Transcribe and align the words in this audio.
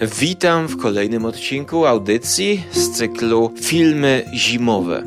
Witam 0.00 0.66
w 0.66 0.76
kolejnym 0.76 1.24
odcinku 1.24 1.86
audycji 1.86 2.64
z 2.72 2.90
cyklu 2.90 3.52
Filmy 3.62 4.24
Zimowe. 4.34 5.02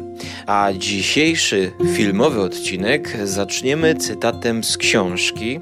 A 0.47 0.69
dzisiejszy 0.77 1.71
filmowy 1.95 2.41
odcinek 2.41 3.17
zaczniemy 3.23 3.95
cytatem 3.95 4.63
z 4.63 4.77
książki 4.77 5.59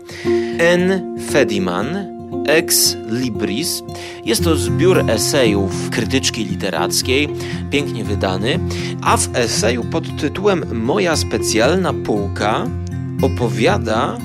N. 0.57 1.15
Fediman 1.31 2.07
Ex 2.47 2.97
Libris. 3.09 3.83
Jest 4.25 4.43
to 4.43 4.55
zbiór 4.55 5.11
esejów 5.11 5.89
krytyczki 5.89 6.45
literackiej, 6.45 7.29
pięknie 7.69 8.03
wydany, 8.03 8.59
a 9.01 9.17
w 9.17 9.35
eseju 9.35 9.83
pod 9.83 10.21
tytułem 10.21 10.83
Moja 10.83 11.15
specjalna 11.15 11.93
półka 11.93 12.67
opowiada 13.21 14.17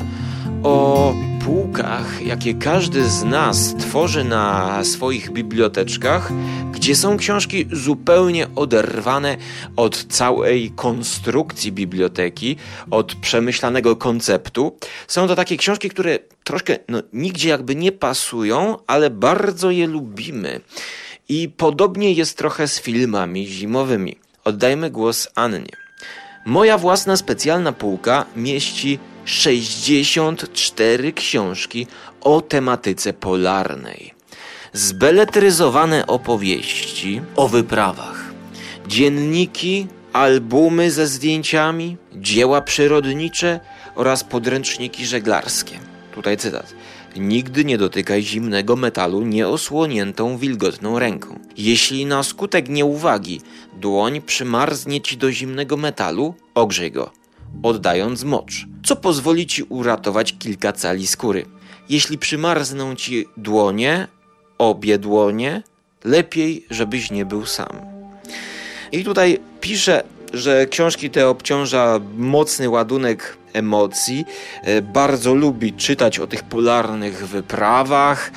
o 0.63 1.15
półkach, 1.47 2.27
jakie 2.27 2.55
każdy 2.55 3.05
z 3.05 3.25
nas 3.25 3.75
tworzy 3.75 4.25
na 4.25 4.85
swoich 4.85 5.31
biblioteczkach, 5.31 6.33
gdzie 6.73 6.97
są 6.97 7.17
książki 7.17 7.67
zupełnie 7.73 8.47
oderwane 8.55 9.37
od 9.77 10.05
całej 10.05 10.71
konstrukcji 10.71 11.73
biblioteki, 11.73 12.57
od 12.91 13.15
przemyślanego 13.15 13.97
konceptu. 13.97 14.77
Są 15.09 15.29
to 15.29 15.37
takie 15.37 15.57
książki, 15.57 15.91
które 15.91 16.19
troszkę 16.45 16.79
no, 16.89 17.03
nigdzie 17.13 17.49
jakby 17.49 17.75
nie 17.77 17.93
pasują, 17.93 18.77
ale 18.87 19.11
bardzo 19.11 19.71
je 19.71 19.87
lubimy. 19.87 20.61
I 21.29 21.49
podobnie 21.49 22.13
jest 22.13 22.39
trochę 22.39 22.69
z 22.69 22.81
filmami 22.81 23.47
zimowymi. 23.47 24.17
Oddajmy 24.45 24.91
głos 24.91 25.29
Annie. 25.35 25.77
Moja 26.47 26.79
własna 26.79 27.17
specjalna 27.17 27.73
półka 27.73 28.27
mieści 28.37 28.99
64 29.27 31.13
książki 31.13 31.87
o 32.21 32.41
tematyce 32.41 33.13
polarnej. 33.13 34.15
Zbeletryzowane 34.73 36.07
opowieści 36.07 37.21
o 37.37 37.49
wyprawach, 37.49 38.33
dzienniki, 38.89 39.87
albumy 40.13 40.91
ze 40.91 41.07
zdjęciami, 41.07 41.97
dzieła 42.15 42.61
przyrodnicze 42.61 43.61
oraz 43.95 44.25
podręczniki 44.25 45.07
żeglarskie. 45.07 45.79
Tutaj 46.15 46.37
cytat. 46.37 46.75
Nigdy 47.17 47.65
nie 47.65 47.79
dotykaj 47.79 48.23
zimnego 48.23 48.77
metalu 48.77 49.23
nieosłoniętą 49.23 50.39
wilgotną 50.39 50.99
ręką. 50.99 51.39
Jeśli 51.57 52.07
na 52.07 52.23
skutek 52.23 52.69
nieuwagi 52.69 53.41
dłoń 53.81 54.21
przymarznie 54.21 55.01
ci 55.01 55.17
do 55.17 55.33
zimnego 55.33 55.77
metalu, 55.77 56.35
ogrzej 56.55 56.93
go 56.93 57.26
oddając 57.63 58.25
mocz, 58.25 58.67
co 58.85 58.97
pozwoli 58.97 59.47
ci 59.47 59.63
uratować 59.63 60.35
kilka 60.39 60.73
cali 60.73 61.07
skóry. 61.07 61.47
Jeśli 61.89 62.19
przymarzną 62.19 62.95
ci 62.95 63.27
dłonie, 63.37 64.09
obie 64.59 64.99
dłonie, 64.99 65.63
lepiej, 66.05 66.67
żebyś 66.71 67.11
nie 67.11 67.25
był 67.25 67.47
sam. 67.47 67.81
I 68.93 69.05
tutaj 69.05 69.39
pisze, 69.61 70.05
że 70.33 70.67
książki 70.67 71.11
te 71.11 71.29
obciąża 71.29 72.01
mocny 72.17 72.69
ładunek 72.69 73.37
emocji. 73.57 74.25
E, 74.63 74.83
bardzo 74.83 75.35
lubi 75.35 75.73
czytać 75.73 76.19
o 76.19 76.27
tych 76.27 76.43
polarnych 76.43 77.29
wyprawach. 77.29 78.31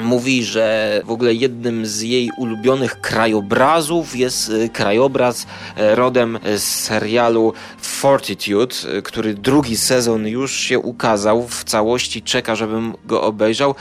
Mówi, 0.00 0.44
że 0.44 1.00
w 1.04 1.10
ogóle 1.10 1.34
jednym 1.34 1.86
z 1.86 2.00
jej 2.00 2.30
ulubionych 2.38 3.00
krajobrazów 3.00 4.16
jest 4.16 4.50
e, 4.50 4.68
krajobraz 4.68 5.46
e, 5.76 5.94
rodem 5.94 6.38
z 6.56 6.62
serialu 6.62 7.52
Fortitude, 7.78 8.74
który 9.04 9.34
drugi 9.34 9.76
sezon 9.76 10.26
już 10.26 10.52
się 10.56 10.78
ukazał 10.78 11.48
w 11.48 11.64
całości. 11.64 12.22
Czeka, 12.22 12.56
żebym 12.56 12.94
go 13.04 13.22
obejrzał. 13.22 13.74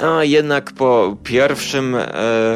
A 0.00 0.24
jednak 0.24 0.72
po 0.72 1.16
pierwszym 1.24 1.96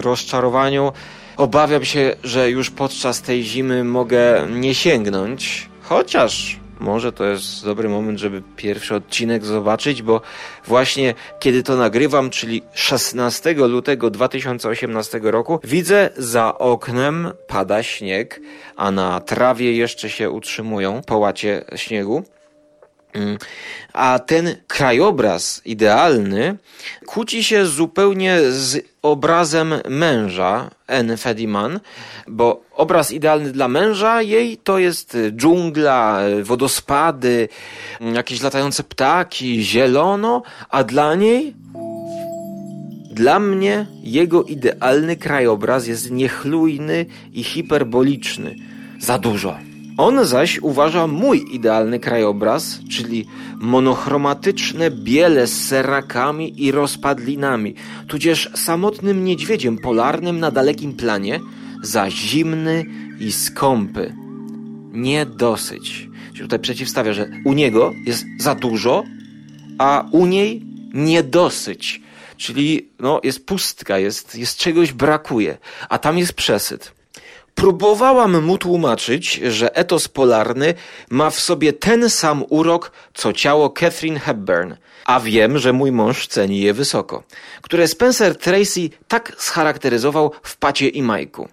rozczarowaniu 0.01 0.93
obawiam 1.37 1.85
się, 1.85 2.17
że 2.25 2.51
już 2.51 2.71
podczas 2.71 3.23
tej 3.23 3.43
zimy 3.43 3.85
mogę 3.85 4.47
nie 4.51 4.75
sięgnąć. 4.75 5.69
Chociaż 5.83 6.61
może 6.81 7.13
to 7.13 7.25
jest 7.25 7.65
dobry 7.65 7.89
moment, 7.89 8.19
żeby 8.19 8.43
pierwszy 8.57 8.95
odcinek 8.95 9.45
zobaczyć, 9.45 10.03
bo 10.03 10.21
właśnie 10.67 11.15
kiedy 11.41 11.63
to 11.63 11.77
nagrywam, 11.77 12.31
czyli 12.31 12.63
16 12.73 13.55
lutego 13.55 14.11
2018 14.11 15.21
roku, 15.23 15.61
widzę 15.65 16.11
za 16.17 16.59
oknem 16.59 17.29
pada 17.47 17.83
śnieg, 17.83 18.41
a 18.77 18.91
na 18.91 19.21
trawie 19.21 19.73
jeszcze 19.73 20.11
się 20.11 20.31
utrzymują 20.31 21.03
połacie 21.07 21.65
śniegu. 21.77 22.25
Mm. 23.19 23.39
A 23.93 24.19
ten 24.19 24.57
krajobraz 24.67 25.63
idealny 25.65 26.57
kłóci 27.07 27.45
się 27.45 27.67
zupełnie 27.67 28.39
z 28.51 28.87
obrazem 29.03 29.75
męża 29.89 30.71
N. 30.87 31.17
Fediman, 31.17 31.81
bo 32.29 32.63
obraz 32.75 33.13
idealny 33.13 33.53
dla 33.53 33.69
męża 33.69 34.23
jej 34.23 34.57
to 34.57 34.79
jest 34.79 35.17
dżungla, 35.31 36.21
wodospady, 36.43 37.49
jakieś 38.01 38.43
latające 38.43 38.85
ptaki, 38.85 39.63
zielono, 39.63 40.43
a 40.71 40.85
dla 40.85 41.15
niej 41.15 41.55
dla 43.13 43.41
mnie 43.41 43.87
jego 44.03 44.43
idealny 44.43 45.17
krajobraz 45.17 45.87
jest 45.87 46.11
niechlujny 46.11 47.07
i 47.33 47.45
hiperboliczny. 47.45 48.57
Za 49.01 49.19
dużo. 49.19 49.68
On 49.99 50.25
zaś 50.27 50.59
uważa 50.59 51.07
mój 51.07 51.45
idealny 51.55 52.01
krajobraz, 52.01 52.81
czyli 52.91 53.27
monochromatyczne 53.57 54.91
biele 54.91 55.47
z 55.47 55.67
serakami 55.67 56.65
i 56.65 56.73
rozpadlinami, 56.73 57.75
tudzież 58.09 58.51
samotnym 58.55 59.25
niedźwiedziem 59.25 59.79
polarnym 59.79 60.41
na 60.41 60.51
dalekim 60.51 60.93
planie, 60.93 61.41
za 61.83 62.11
zimny 62.11 62.85
i 63.21 63.33
skąpy. 63.33 64.15
Nie 64.93 65.27
dosyć. 65.27 66.09
Tutaj 66.39 66.59
przeciwstawia, 66.59 67.13
że 67.13 67.31
u 67.45 67.53
niego 67.53 67.93
jest 68.07 68.25
za 68.39 68.55
dużo, 68.55 69.05
a 69.79 70.05
u 70.13 70.27
niej 70.27 70.63
niedosyć. 70.95 72.03
Czyli 72.37 72.89
no, 72.99 73.21
jest 73.25 73.47
pustka, 73.47 73.99
jest, 73.99 74.35
jest 74.35 74.59
czegoś 74.59 74.93
brakuje, 74.93 75.59
a 75.89 75.99
tam 75.99 76.19
jest 76.19 76.33
przesyt. 76.33 76.98
Próbowałam 77.59 78.45
mu 78.45 78.59
tłumaczyć, 78.59 79.33
że 79.35 79.77
etos 79.77 80.09
polarny 80.09 80.75
ma 81.11 81.31
w 81.31 81.41
sobie 81.41 81.73
ten 81.73 82.11
sam 82.11 82.45
urok, 82.49 82.93
co 83.15 83.33
ciało 83.33 83.71
Catherine 83.71 84.19
Hepburn, 84.19 84.75
a 85.05 85.21
wiem, 85.21 85.59
że 85.59 85.73
mój 85.73 85.93
mąż 85.93 86.27
ceni 86.27 86.61
je 86.61 86.75
wysoko, 86.75 87.23
które 87.63 87.89
Spencer 87.89 88.37
Tracy 88.37 88.91
tak 89.09 89.33
scharakteryzował 89.39 90.33
w 90.43 90.57
Pacie 90.57 90.89
i 90.89 91.03
Majku. 91.03 91.49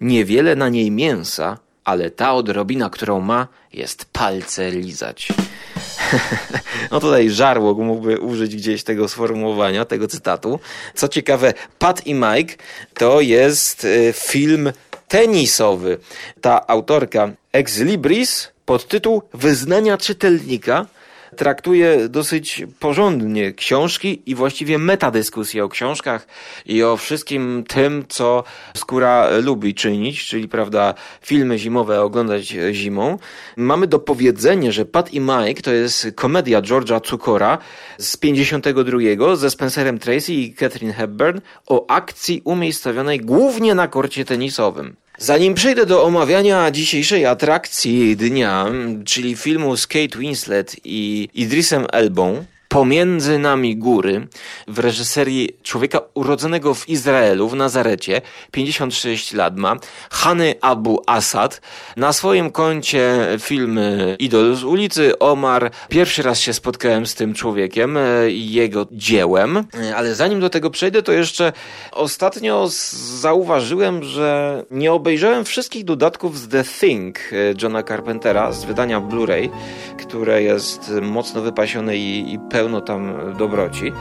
Niewiele 0.00 0.56
na 0.56 0.68
niej 0.68 0.90
mięsa, 0.90 1.58
ale 1.84 2.10
ta 2.10 2.34
odrobina, 2.34 2.90
którą 2.90 3.20
ma, 3.20 3.48
jest 3.72 4.04
palce 4.04 4.70
lizać. 4.70 5.28
no 6.90 7.00
tutaj 7.00 7.30
żarłok 7.30 7.78
mógłby 7.78 8.20
użyć 8.20 8.56
gdzieś 8.56 8.84
tego 8.84 9.08
sformułowania, 9.08 9.84
tego 9.84 10.08
cytatu. 10.08 10.60
Co 10.94 11.08
ciekawe, 11.08 11.54
Pat 11.78 12.06
i 12.06 12.14
Mike 12.14 12.54
to 12.94 13.20
jest 13.20 13.84
y, 13.84 14.14
film 14.16 14.72
tenisowy. 15.08 15.98
Ta 16.40 16.66
autorka 16.66 17.30
Ex 17.52 17.78
Libris 17.78 18.48
pod 18.64 18.88
tytuł 18.88 19.22
Wyznania 19.34 19.98
czytelnika 19.98 20.86
traktuje 21.36 22.08
dosyć 22.08 22.62
porządnie 22.78 23.52
książki 23.52 24.22
i 24.26 24.34
właściwie 24.34 24.78
metadyskusję 24.78 25.64
o 25.64 25.68
książkach 25.68 26.26
i 26.66 26.82
o 26.82 26.96
wszystkim 26.96 27.64
tym, 27.68 28.04
co 28.08 28.44
skóra 28.76 29.28
lubi 29.42 29.74
czynić, 29.74 30.26
czyli 30.26 30.48
prawda, 30.48 30.94
filmy 31.22 31.58
zimowe 31.58 32.00
oglądać 32.00 32.56
zimą. 32.72 33.18
Mamy 33.56 33.86
do 33.86 33.98
powiedzenia, 33.98 34.72
że 34.72 34.84
Pat 34.84 35.14
i 35.14 35.20
Mike 35.20 35.62
to 35.62 35.72
jest 35.72 36.06
komedia 36.14 36.62
George'a 36.62 37.00
Cukora 37.00 37.58
z 37.98 38.16
52 38.16 39.36
ze 39.36 39.50
Spencerem 39.50 39.98
Tracy 39.98 40.32
i 40.32 40.54
Catherine 40.54 40.92
Hepburn 40.92 41.40
o 41.66 41.86
akcji 41.90 42.42
umiejscowionej 42.44 43.20
głównie 43.20 43.74
na 43.74 43.88
korcie 43.88 44.24
tenisowym. 44.24 44.96
Zanim 45.20 45.54
przejdę 45.54 45.86
do 45.86 46.04
omawiania 46.04 46.70
dzisiejszej 46.70 47.26
atrakcji 47.26 48.16
dnia, 48.16 48.66
czyli 49.04 49.36
filmu 49.36 49.76
z 49.76 49.86
Kate 49.86 50.18
Winslet 50.18 50.76
i 50.84 51.28
Idrisem 51.34 51.86
Elbą, 51.92 52.44
Pomiędzy 52.68 53.38
nami 53.38 53.76
góry 53.76 54.26
w 54.68 54.78
reżyserii 54.78 55.56
człowieka 55.62 56.00
urodzonego 56.14 56.74
w 56.74 56.88
Izraelu, 56.88 57.48
w 57.48 57.54
Nazarecie, 57.54 58.20
56 58.50 59.32
lat 59.32 59.56
ma, 59.56 59.76
Hany 60.10 60.54
Abu 60.60 61.02
Asad. 61.06 61.60
Na 61.96 62.12
swoim 62.12 62.50
koncie 62.50 63.26
filmy 63.40 64.16
Idol 64.18 64.54
z 64.54 64.64
ulicy, 64.64 65.18
Omar. 65.18 65.70
Pierwszy 65.88 66.22
raz 66.22 66.40
się 66.40 66.52
spotkałem 66.52 67.06
z 67.06 67.14
tym 67.14 67.34
człowiekiem 67.34 67.96
e, 67.96 68.30
i 68.30 68.52
jego 68.52 68.86
dziełem, 68.92 69.56
e, 69.56 69.96
ale 69.96 70.14
zanim 70.14 70.40
do 70.40 70.50
tego 70.50 70.70
przejdę, 70.70 71.02
to 71.02 71.12
jeszcze 71.12 71.52
ostatnio 71.92 72.68
zauważyłem, 73.20 74.04
że 74.04 74.64
nie 74.70 74.92
obejrzałem 74.92 75.44
wszystkich 75.44 75.84
dodatków 75.84 76.38
z 76.38 76.48
The 76.48 76.64
Thing 76.64 77.18
e, 77.18 77.34
Johna 77.62 77.82
Carpentera 77.82 78.52
z 78.52 78.64
wydania 78.64 79.00
Blu-ray, 79.00 79.48
które 79.98 80.42
jest 80.42 80.92
mocno 81.02 81.40
wypasione 81.40 81.96
i, 81.96 82.32
i 82.32 82.38
pełno 82.58 82.80
tam 82.80 83.12
dobroci. 83.38 83.92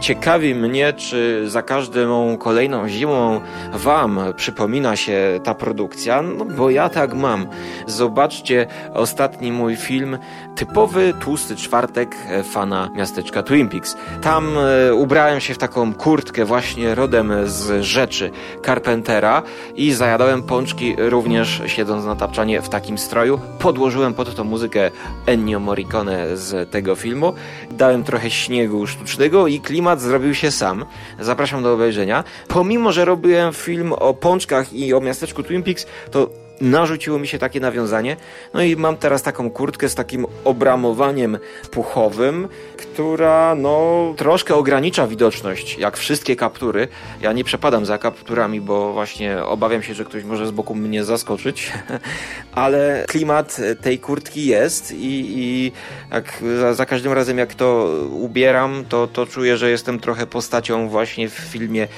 Ciekawi 0.00 0.54
mnie, 0.54 0.92
czy 0.92 1.44
za 1.50 1.62
każdą 1.62 2.36
kolejną 2.38 2.88
zimą 2.88 3.40
Wam 3.72 4.20
przypomina 4.36 4.96
się 4.96 5.40
ta 5.44 5.54
produkcja, 5.54 6.22
no 6.22 6.44
bo 6.44 6.70
ja 6.70 6.88
tak 6.88 7.14
mam. 7.14 7.46
Zobaczcie 7.86 8.66
ostatni 8.94 9.52
mój 9.52 9.76
film, 9.76 10.18
typowy 10.56 11.14
tłusty 11.20 11.56
czwartek 11.56 12.16
fana 12.44 12.90
miasteczka 12.94 13.42
Twin 13.42 13.68
Peaks. 13.68 13.96
Tam 14.22 14.58
e, 14.58 14.94
ubrałem 14.94 15.40
się 15.40 15.54
w 15.54 15.58
taką 15.58 15.94
kurtkę 15.94 16.44
właśnie 16.44 16.94
rodem 16.94 17.32
z 17.44 17.84
rzeczy 17.84 18.30
Carpentera 18.64 19.42
i 19.74 19.92
zajadałem 19.92 20.42
pączki 20.42 20.94
również 20.98 21.62
siedząc 21.66 22.04
na 22.04 22.16
tapczanie 22.16 22.62
w 22.62 22.68
takim 22.68 22.98
stroju. 22.98 23.40
Podłożyłem 23.58 24.14
pod 24.14 24.34
to 24.34 24.44
muzykę 24.44 24.90
Ennio 25.26 25.60
Morricone 25.60 26.36
z 26.36 26.70
tego 26.70 26.94
filmu. 26.94 27.32
Dałem 27.70 28.04
trochę 28.04 28.30
śniegu 28.30 28.86
sztucznego 28.86 29.46
i 29.46 29.60
klimat 29.60 29.85
zrobił 29.94 30.34
się 30.34 30.50
sam. 30.50 30.84
Zapraszam 31.20 31.62
do 31.62 31.74
obejrzenia. 31.74 32.24
Pomimo, 32.48 32.92
że 32.92 33.04
robiłem 33.04 33.52
film 33.52 33.92
o 33.92 34.14
pączkach 34.14 34.72
i 34.72 34.94
o 34.94 35.00
miasteczku 35.00 35.42
Twin 35.42 35.62
Peaks, 35.62 35.86
to 36.10 36.45
narzuciło 36.60 37.18
mi 37.18 37.28
się 37.28 37.38
takie 37.38 37.60
nawiązanie. 37.60 38.16
No 38.54 38.62
i 38.62 38.76
mam 38.76 38.96
teraz 38.96 39.22
taką 39.22 39.50
kurtkę 39.50 39.88
z 39.88 39.94
takim 39.94 40.26
obramowaniem 40.44 41.38
puchowym, 41.70 42.48
która 42.76 43.54
no 43.54 44.14
troszkę 44.16 44.54
ogranicza 44.54 45.06
widoczność, 45.06 45.78
jak 45.78 45.96
wszystkie 45.96 46.36
kaptury. 46.36 46.88
Ja 47.20 47.32
nie 47.32 47.44
przepadam 47.44 47.86
za 47.86 47.98
kapturami, 47.98 48.60
bo 48.60 48.92
właśnie 48.92 49.42
obawiam 49.42 49.82
się, 49.82 49.94
że 49.94 50.04
ktoś 50.04 50.24
może 50.24 50.46
z 50.46 50.50
boku 50.50 50.74
mnie 50.74 51.04
zaskoczyć, 51.04 51.72
ale 52.52 53.04
klimat 53.08 53.56
tej 53.82 53.98
kurtki 53.98 54.46
jest 54.46 54.92
i, 54.92 55.38
i 55.38 55.72
jak 56.10 56.42
za, 56.60 56.74
za, 56.74 56.86
każdym 56.86 57.12
razem 57.12 57.38
jak 57.38 57.54
to 57.54 57.90
ubieram, 58.10 58.84
to, 58.88 59.06
to 59.06 59.26
czuję, 59.26 59.56
że 59.56 59.70
jestem 59.70 60.00
trochę 60.00 60.26
postacią 60.26 60.88
właśnie 60.88 61.28
w 61.28 61.32
filmie 61.32 61.88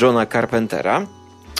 Johna 0.00 0.26
Carpentera. 0.26 1.06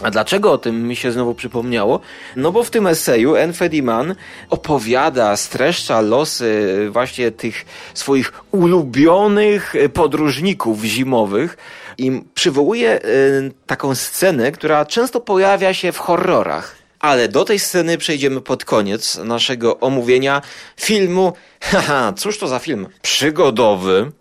A 0.02 0.10
dlaczego 0.10 0.52
o 0.52 0.58
tym 0.58 0.88
mi 0.88 0.96
się 0.96 1.12
znowu 1.12 1.34
przypomniało? 1.34 2.00
No 2.37 2.52
bo 2.52 2.62
w 2.62 2.70
tym 2.70 2.87
eseju 2.87 3.34
Enfedi 3.34 3.82
Mann 3.82 4.14
opowiada, 4.50 5.37
streszcza 5.37 6.00
losy 6.00 6.88
właśnie 6.90 7.31
tych 7.31 7.64
swoich 7.94 8.32
ulubionych 8.50 9.75
podróżników 9.94 10.84
zimowych 10.84 11.56
i 11.99 12.22
przywołuje 12.34 13.04
y, 13.04 13.52
taką 13.66 13.94
scenę, 13.94 14.52
która 14.52 14.84
często 14.84 15.20
pojawia 15.20 15.75
się 15.75 15.93
w 15.93 15.99
horrorach. 15.99 16.76
Ale 17.00 17.28
do 17.28 17.44
tej 17.44 17.58
sceny 17.58 17.98
przejdziemy 17.98 18.40
pod 18.40 18.64
koniec 18.64 19.19
naszego 19.19 19.81
omówienia 19.81 20.43
filmu. 20.76 21.32
Haha, 21.60 22.12
cóż 22.12 22.38
to 22.38 22.48
za 22.48 22.58
film? 22.58 22.88
Przygodowy, 23.02 24.12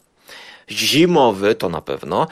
zimowy 0.69 1.55
to 1.55 1.69
na 1.69 1.81
pewno, 1.81 2.27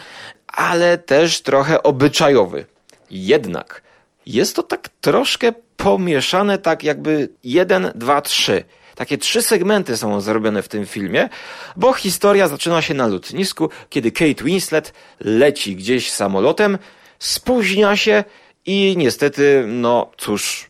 ale 0.48 0.98
też 0.98 1.42
trochę 1.42 1.84
obyczajowy. 1.84 2.66
Jednak 3.12 3.82
jest 4.26 4.56
to 4.56 4.64
tak 4.64 4.90
troszkę 5.02 5.52
pomieszane, 5.78 6.58
tak 6.58 6.84
jakby 6.84 7.30
jeden, 7.44 7.92
dwa, 7.96 8.22
trzy. 8.22 8.64
Takie 8.96 9.18
trzy 9.18 9.42
segmenty 9.42 9.98
są 9.98 10.22
zrobione 10.22 10.62
w 10.62 10.68
tym 10.68 10.86
filmie, 10.86 11.30
bo 11.76 11.94
historia 11.94 12.48
zaczyna 12.48 12.82
się 12.82 12.94
na 12.94 13.08
lotnisku, 13.08 13.70
kiedy 13.90 14.12
Kate 14.12 14.44
Winslet 14.44 14.94
leci 15.20 15.76
gdzieś 15.76 16.12
samolotem, 16.12 16.78
spóźnia 17.20 17.96
się 17.96 18.24
i 18.66 18.96
niestety, 18.98 19.64
no 19.68 20.12
cóż, 20.18 20.70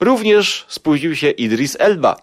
również 0.00 0.66
spóźnił 0.68 1.16
się 1.16 1.30
Idris 1.30 1.76
Elba. 1.78 2.16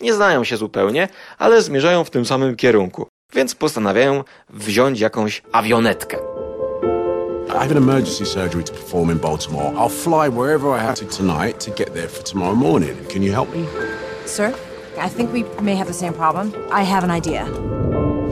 Nie 0.00 0.14
znają 0.14 0.44
się 0.44 0.56
zupełnie, 0.56 1.08
ale 1.38 1.62
zmierzają 1.62 2.04
w 2.04 2.10
tym 2.10 2.26
samym 2.26 2.56
kierunku, 2.56 3.08
więc 3.34 3.54
postanawiają 3.54 4.24
wziąć 4.50 5.00
jakąś 5.00 5.42
awionetkę. 5.52 6.33
I 7.54 7.62
have 7.62 7.70
an 7.70 7.76
emergency 7.76 8.24
surgery 8.24 8.64
to 8.64 8.72
perform 8.72 9.10
in 9.10 9.18
Baltimore. 9.18 9.72
I'll 9.76 9.88
fly 9.88 10.28
wherever 10.28 10.72
I 10.72 10.80
have 10.80 10.96
to 10.96 11.04
tonight 11.04 11.60
to 11.60 11.70
get 11.70 11.94
there 11.94 12.08
for 12.08 12.20
tomorrow 12.24 12.56
morning. 12.56 12.96
Can 13.04 13.22
you 13.22 13.30
help 13.30 13.48
me? 13.54 13.64
Sir, 14.26 14.52
I 14.98 15.08
think 15.08 15.32
we 15.32 15.44
may 15.62 15.76
have 15.76 15.86
the 15.86 15.94
same 15.94 16.12
problem. 16.12 16.52
I 16.72 16.82
have 16.82 17.04
an 17.04 17.12
idea. 17.12 17.46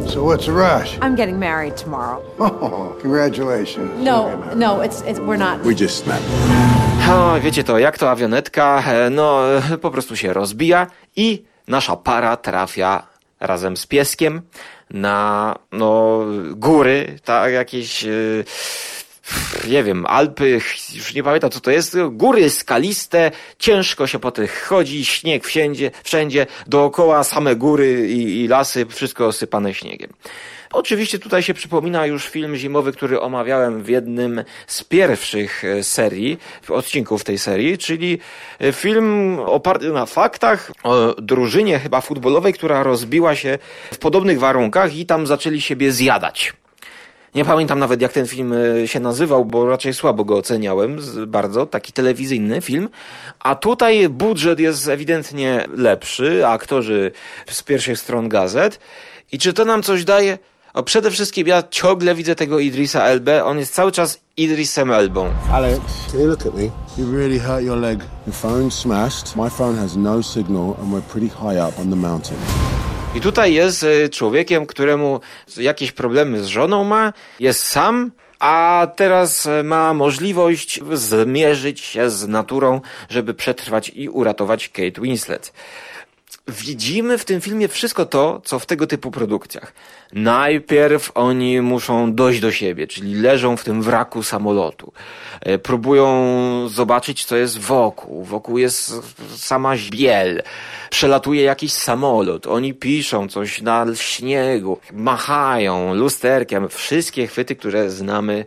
So 0.08 0.24
what's 0.24 0.46
the 0.46 0.52
rush? 0.52 0.98
I'm 1.00 1.14
getting 1.14 1.38
married 1.38 1.76
tomorrow. 1.76 2.20
Oh, 2.40 2.96
congratulations. 3.00 3.90
No, 4.02 4.34
no, 4.54 4.80
it's, 4.80 5.02
it's 5.02 5.20
we're 5.20 5.36
not. 5.36 5.62
We 5.64 5.76
just 5.76 6.04
met. 6.06 6.20
O, 7.08 7.40
wiecie 7.40 7.64
to, 7.64 7.78
jak 7.78 7.98
to 7.98 8.10
awionetka, 8.10 8.82
e, 8.86 9.10
no 9.10 9.42
po 9.80 9.90
prostu 9.90 10.16
się 10.16 10.32
rozbija 10.32 10.86
i 11.16 11.44
nasza 11.68 11.96
para 11.96 12.36
trafia 12.36 13.06
razem 13.40 13.76
z 13.76 13.86
pieskiem 13.86 14.42
na 14.90 15.54
no 15.72 16.20
góry, 16.56 17.18
tak 17.24 17.52
jakieś... 17.52 18.02
Yy 18.02 18.44
nie 19.68 19.82
wiem, 19.82 20.06
Alpy, 20.06 20.50
już 20.94 21.14
nie 21.14 21.22
pamiętam 21.22 21.50
co 21.50 21.60
to 21.60 21.70
jest, 21.70 21.96
góry 22.10 22.50
skaliste, 22.50 23.30
ciężko 23.58 24.06
się 24.06 24.18
po 24.18 24.30
tych 24.30 24.64
chodzi, 24.64 25.04
śnieg 25.04 25.44
wszędzie, 25.44 25.90
wszędzie, 26.04 26.46
dookoła 26.66 27.24
same 27.24 27.56
góry 27.56 28.08
i, 28.08 28.40
i 28.44 28.48
lasy, 28.48 28.86
wszystko 28.86 29.26
osypane 29.26 29.74
śniegiem. 29.74 30.12
Oczywiście 30.72 31.18
tutaj 31.18 31.42
się 31.42 31.54
przypomina 31.54 32.06
już 32.06 32.28
film 32.28 32.56
zimowy, 32.56 32.92
który 32.92 33.20
omawiałem 33.20 33.82
w 33.82 33.88
jednym 33.88 34.44
z 34.66 34.84
pierwszych 34.84 35.64
e, 35.64 35.84
serii, 35.84 36.38
odcinków 36.68 37.24
tej 37.24 37.38
serii, 37.38 37.78
czyli 37.78 38.18
e, 38.60 38.72
film 38.72 39.38
oparty 39.38 39.92
na 39.92 40.06
faktach 40.06 40.72
o 40.82 41.14
drużynie 41.18 41.78
chyba 41.78 42.00
futbolowej, 42.00 42.52
która 42.52 42.82
rozbiła 42.82 43.36
się 43.36 43.58
w 43.92 43.98
podobnych 43.98 44.38
warunkach 44.38 44.96
i 44.96 45.06
tam 45.06 45.26
zaczęli 45.26 45.60
siebie 45.60 45.92
zjadać. 45.92 46.52
Nie 47.34 47.44
pamiętam 47.44 47.78
nawet 47.78 48.00
jak 48.00 48.12
ten 48.12 48.26
film 48.26 48.52
e, 48.52 48.88
się 48.88 49.00
nazywał, 49.00 49.44
bo 49.44 49.66
raczej 49.66 49.94
słabo 49.94 50.24
go 50.24 50.36
oceniałem, 50.36 50.98
bardzo, 51.26 51.66
taki 51.66 51.92
telewizyjny 51.92 52.60
film. 52.60 52.88
A 53.40 53.54
tutaj 53.54 54.08
budżet 54.08 54.60
jest 54.60 54.88
ewidentnie 54.88 55.64
lepszy, 55.76 56.46
aktorzy 56.46 57.12
z 57.50 57.62
pierwszych 57.62 57.98
stron 57.98 58.28
gazet. 58.28 58.80
I 59.32 59.38
czy 59.38 59.52
to 59.52 59.64
nam 59.64 59.82
coś 59.82 60.04
daje? 60.04 60.38
O, 60.74 60.82
przede 60.82 61.10
wszystkim 61.10 61.46
ja 61.46 61.62
ciągle 61.70 62.14
widzę 62.14 62.34
tego 62.34 62.58
Idrisa 62.58 63.02
Elbę, 63.02 63.44
on 63.44 63.58
jest 63.58 63.74
cały 63.74 63.92
czas 63.92 64.20
Idrisem 64.36 64.90
Elbą. 64.90 65.30
Alex, 65.52 65.80
can 66.10 66.20
you 66.20 66.26
look 66.26 66.46
at 66.46 66.54
me? 66.54 66.62
You 66.98 67.16
really 67.16 67.38
hurt 67.40 67.62
your 67.64 67.78
leg. 67.78 67.98
Your 68.26 68.36
phone 68.36 68.70
smashed. 68.70 69.36
My 69.36 69.50
phone 69.50 69.76
has 69.76 69.96
no 69.96 70.22
signal 70.22 70.74
and 70.80 70.92
we're 70.92 71.12
pretty 71.12 71.28
high 71.28 71.68
up 71.68 71.78
on 71.80 71.90
the 71.90 71.96
mountain. 71.96 72.36
I 73.14 73.20
tutaj 73.20 73.54
jest 73.54 73.84
e, 73.84 74.08
człowiekiem, 74.08 74.66
któremu 74.66 75.20
jakieś 75.56 75.92
problemy 75.92 76.42
z 76.42 76.46
żoną 76.46 76.84
ma, 76.84 77.12
jest 77.40 77.62
sam, 77.62 78.12
a 78.38 78.86
teraz 78.96 79.46
e, 79.46 79.62
ma 79.62 79.94
możliwość 79.94 80.80
zmierzyć 80.92 81.80
się 81.80 82.10
z 82.10 82.28
naturą, 82.28 82.80
żeby 83.08 83.34
przetrwać 83.34 83.92
i 83.94 84.08
uratować 84.08 84.68
Kate 84.68 85.00
Winslet 85.00 85.52
widzimy 86.48 87.18
w 87.18 87.24
tym 87.24 87.40
filmie 87.40 87.68
wszystko 87.68 88.06
to, 88.06 88.40
co 88.44 88.58
w 88.58 88.66
tego 88.66 88.86
typu 88.86 89.10
produkcjach. 89.10 89.72
Najpierw 90.12 91.10
oni 91.14 91.60
muszą 91.60 92.14
dojść 92.14 92.40
do 92.40 92.52
siebie, 92.52 92.86
czyli 92.86 93.14
leżą 93.14 93.56
w 93.56 93.64
tym 93.64 93.82
wraku 93.82 94.22
samolotu. 94.22 94.92
E, 95.40 95.58
próbują 95.58 96.68
zobaczyć, 96.68 97.24
co 97.24 97.36
jest 97.36 97.58
wokół. 97.58 98.24
Wokół 98.24 98.58
jest 98.58 98.92
sama 99.36 99.74
biel. 99.90 100.42
Przelatuje 100.90 101.42
jakiś 101.42 101.72
samolot. 101.72 102.46
Oni 102.46 102.74
piszą 102.74 103.28
coś 103.28 103.62
na 103.62 103.86
śniegu. 103.94 104.78
Machają 104.92 105.94
lusterkiem. 105.94 106.68
Wszystkie 106.68 107.26
chwyty, 107.26 107.56
które 107.56 107.90
znamy 107.90 108.46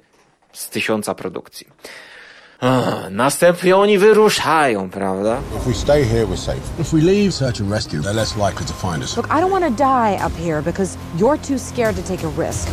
z 0.53 0.69
tysiąca 0.69 1.15
produkcji. 1.15 1.67
Następnie 3.11 3.75
oni 3.77 3.97
wyruszają, 3.97 4.89
prawda? 4.89 5.37
If 5.57 5.67
we 5.67 5.73
stay 5.73 6.05
here, 6.05 6.25
we're 6.27 6.37
safe. 6.37 6.79
If 6.79 6.93
we 6.93 7.01
leave, 7.01 7.31
search 7.31 7.61
and 7.61 7.71
rescue, 7.71 8.01
they're 8.01 8.15
less 8.15 8.35
likely 8.37 8.65
to 8.65 8.73
find 8.73 9.03
us. 9.03 9.17
Look, 9.17 9.27
I 9.27 9.41
don't 9.41 9.51
want 9.51 9.65
to 9.65 9.83
die 9.83 10.25
up 10.25 10.33
here 10.37 10.61
because 10.61 10.97
you're 11.17 11.37
too 11.37 11.57
scared 11.57 11.95
to 11.95 12.01
take 12.01 12.23
a 12.23 12.27
risk. 12.41 12.67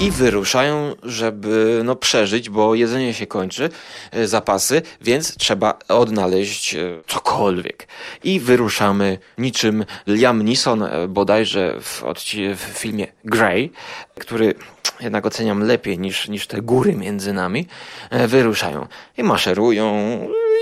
I 0.00 0.10
wyruszają, 0.10 0.94
żeby 1.02 1.80
no, 1.84 1.96
przeżyć, 1.96 2.50
bo 2.50 2.74
jedzenie 2.74 3.14
się 3.14 3.26
kończy, 3.26 3.70
e, 4.12 4.26
zapasy, 4.26 4.82
więc 5.00 5.36
trzeba 5.36 5.78
odnaleźć 5.88 6.74
e, 6.74 6.78
cokolwiek. 7.06 7.88
I 8.24 8.40
wyruszamy 8.40 9.18
niczym 9.38 9.84
Liam 10.06 10.42
Neeson 10.42 10.82
e, 10.82 11.08
bodajże 11.08 11.80
w, 11.80 12.02
w 12.56 12.60
filmie 12.60 13.06
Grey, 13.24 13.72
który 14.18 14.54
jednak 15.00 15.26
oceniam 15.26 15.62
lepiej 15.62 15.98
niż, 15.98 16.28
niż 16.28 16.46
te 16.46 16.62
góry 16.62 16.94
między 16.94 17.32
nami, 17.32 17.66
wyruszają 18.26 18.86
i 19.16 19.22
maszerują 19.22 20.18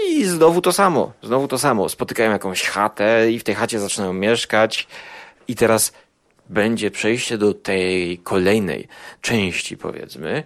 i 0.08 0.24
znowu 0.24 0.60
to 0.60 0.72
samo, 0.72 1.12
znowu 1.22 1.48
to 1.48 1.58
samo. 1.58 1.88
Spotykają 1.88 2.30
jakąś 2.30 2.62
chatę 2.62 3.32
i 3.32 3.38
w 3.38 3.44
tej 3.44 3.54
chacie 3.54 3.80
zaczynają 3.80 4.12
mieszkać 4.12 4.86
i 5.48 5.54
teraz 5.54 5.92
będzie 6.50 6.90
przejście 6.90 7.38
do 7.38 7.54
tej 7.54 8.18
kolejnej 8.18 8.88
części, 9.20 9.76
powiedzmy, 9.76 10.42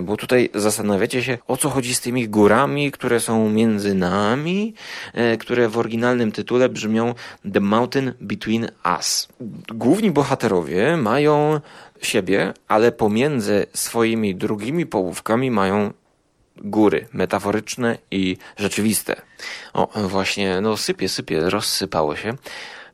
bo 0.00 0.16
tutaj 0.16 0.50
zastanawiacie 0.54 1.22
się, 1.22 1.38
o 1.46 1.56
co 1.56 1.70
chodzi 1.70 1.94
z 1.94 2.00
tymi 2.00 2.28
górami, 2.28 2.90
które 2.90 3.20
są 3.20 3.50
między 3.50 3.94
nami, 3.94 4.74
e, 5.12 5.36
które 5.36 5.68
w 5.68 5.78
oryginalnym 5.78 6.32
tytule 6.32 6.68
brzmią 6.68 7.14
The 7.52 7.60
Mountain 7.60 8.12
Between 8.20 8.68
Us. 8.96 9.28
Główni 9.74 10.10
bohaterowie 10.10 10.96
mają 10.96 11.60
siebie, 12.02 12.52
ale 12.68 12.92
pomiędzy 12.92 13.66
swoimi 13.74 14.34
drugimi 14.34 14.86
połówkami 14.86 15.50
mają 15.50 15.92
góry 16.56 17.06
metaforyczne 17.12 17.98
i 18.10 18.36
rzeczywiste. 18.56 19.22
O, 19.72 20.08
właśnie, 20.08 20.60
no 20.60 20.76
sypie, 20.76 21.08
sypie, 21.08 21.50
rozsypało 21.50 22.16
się. 22.16 22.34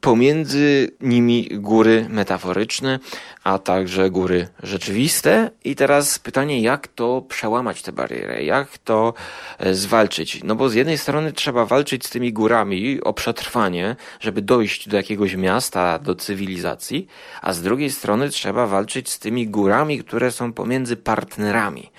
Pomiędzy 0.01 0.91
nimi 1.01 1.49
góry 1.53 2.07
metaforyczne, 2.09 2.99
a 3.45 3.59
także 3.59 4.11
góry 4.11 4.49
rzeczywiste. 4.63 5.51
I 5.65 5.77
teraz 5.77 6.19
pytanie, 6.19 6.61
jak 6.61 6.89
to 6.89 7.23
przełamać 7.23 7.83
tę 7.83 7.93
barierę? 7.93 8.45
Jak 8.45 8.79
to 8.79 9.15
e, 9.59 9.75
zwalczyć? 9.75 10.45
No 10.45 10.55
bo 10.55 10.69
z 10.69 10.75
jednej 10.75 10.99
strony 10.99 11.33
trzeba 11.33 11.65
walczyć 11.65 12.07
z 12.07 12.11
tymi 12.11 12.33
górami 12.33 13.01
o 13.01 13.13
przetrwanie, 13.13 13.97
żeby 14.21 14.43
dojść 14.43 14.89
do 14.89 14.97
jakiegoś 14.97 15.35
miasta, 15.35 15.99
do 15.99 16.15
cywilizacji, 16.15 17.09
a 17.43 17.53
z 17.53 17.63
drugiej 17.63 17.91
strony 17.91 18.29
trzeba 18.29 18.67
walczyć 18.67 19.11
z 19.11 19.19
tymi 19.19 19.49
górami, 19.49 19.99
które 19.99 20.33
są 20.33 20.53
pomiędzy 20.53 20.97
partnerami. 20.97 21.91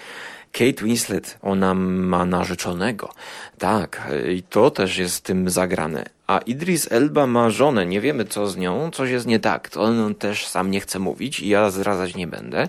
Kate 0.51 0.84
Winslet, 0.84 1.38
ona 1.41 1.74
ma 1.74 2.25
narzeczonego. 2.25 3.10
Tak, 3.58 4.12
i 4.29 4.44
to 4.44 4.72
też 4.72 4.98
jest 4.98 5.24
tym 5.24 5.50
zagrane. 5.50 6.06
A 6.27 6.39
Idris 6.39 6.91
Elba 6.91 7.27
ma 7.27 7.50
żonę, 7.50 7.86
nie 7.86 8.01
wiemy 8.01 8.25
co 8.25 8.48
z 8.48 8.58
nią, 8.58 8.91
coś 8.91 9.10
jest 9.10 9.27
nie 9.27 9.39
tak. 9.39 9.70
To 9.70 9.82
on 9.82 10.15
też 10.15 10.48
sam 10.48 10.72
nie 10.72 10.79
chce 10.79 11.00
mówić 11.00 11.39
i 11.39 11.50
ja 11.50 11.70
zdradzać 11.70 12.15
nie 12.15 12.27
będę. 12.27 12.68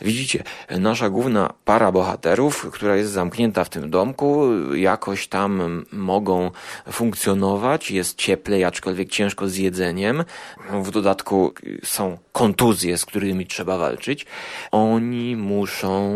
Widzicie, 0.00 0.42
nasza 0.78 1.10
główna 1.10 1.52
para 1.64 1.92
bohaterów, 1.92 2.66
która 2.72 2.96
jest 2.96 3.12
zamknięta 3.12 3.64
w 3.64 3.68
tym 3.68 3.90
domku, 3.90 4.50
jakoś 4.74 5.28
tam 5.28 5.84
mogą 5.92 6.50
funkcjonować, 6.92 7.90
jest 7.90 8.16
cieplej, 8.16 8.64
aczkolwiek 8.64 9.08
ciężko 9.08 9.48
z 9.48 9.56
jedzeniem. 9.56 10.24
W 10.82 10.90
dodatku 10.90 11.54
są 11.84 12.18
kontuzje, 12.32 12.98
z 12.98 13.06
którymi 13.06 13.46
trzeba 13.46 13.78
walczyć. 13.78 14.26
Oni 14.70 15.36
muszą 15.36 16.12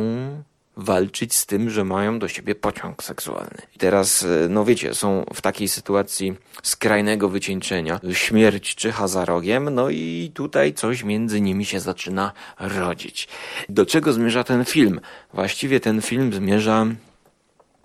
walczyć 0.76 1.34
z 1.34 1.46
tym, 1.46 1.70
że 1.70 1.84
mają 1.84 2.18
do 2.18 2.28
siebie 2.28 2.54
pociąg 2.54 3.02
seksualny. 3.02 3.62
I 3.76 3.78
teraz, 3.78 4.22
e, 4.22 4.48
no 4.48 4.64
wiecie, 4.64 4.94
są 4.94 5.24
w 5.34 5.40
takiej 5.40 5.68
sytuacji 5.68 6.34
skrajnego 6.62 7.28
wycieńczenia. 7.28 8.00
Śmierć 8.12 8.74
czyha 8.74 9.08
za 9.08 9.24
rogiem, 9.24 9.70
no 9.74 9.90
i 9.90 10.30
tutaj 10.34 10.74
coś 10.74 11.04
między 11.04 11.40
nimi 11.40 11.64
się 11.64 11.80
zaczyna 11.80 12.32
rodzić. 12.58 13.28
Do 13.68 13.86
czego 13.86 14.12
zmierza 14.12 14.44
ten 14.44 14.64
film? 14.64 15.00
Właściwie 15.34 15.80
ten 15.80 16.02
film 16.02 16.32
zmierza 16.32 16.86